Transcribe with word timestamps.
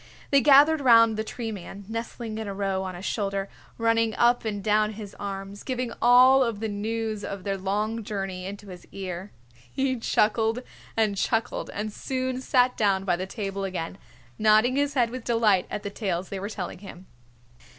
They 0.31 0.41
gathered 0.41 0.81
around 0.81 1.13
the 1.15 1.23
Tree 1.23 1.51
Man, 1.51 1.85
nestling 1.87 2.39
in 2.39 2.47
a 2.47 2.55
row 2.55 2.81
on 2.81 2.95
his 2.95 3.05
shoulder, 3.05 3.49
running 3.77 4.15
up 4.15 4.45
and 4.45 4.63
down 4.63 4.93
his 4.93 5.15
arms, 5.19 5.61
giving 5.61 5.93
all 6.01 6.41
of 6.43 6.59
the 6.59 6.67
news 6.67 7.23
of 7.23 7.43
their 7.43 7.55
long 7.55 8.03
journey 8.03 8.47
into 8.47 8.69
his 8.69 8.87
ear. 8.91 9.31
He 9.71 9.99
chuckled 9.99 10.63
and 10.97 11.17
chuckled 11.17 11.69
and 11.71 11.93
soon 11.93 12.41
sat 12.41 12.75
down 12.75 13.05
by 13.05 13.15
the 13.15 13.27
table 13.27 13.63
again, 13.63 13.99
nodding 14.39 14.75
his 14.75 14.95
head 14.95 15.11
with 15.11 15.23
delight 15.23 15.67
at 15.69 15.83
the 15.83 15.91
tales 15.91 16.29
they 16.29 16.39
were 16.39 16.49
telling 16.49 16.79
him. 16.79 17.05